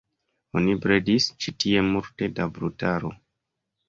[0.59, 3.13] Oni bredis ĉi tie multe da brutaro.